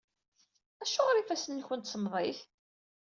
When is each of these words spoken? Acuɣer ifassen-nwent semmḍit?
Acuɣer 0.83 1.15
ifassen-nwent 1.17 1.89
semmḍit? 1.91 2.39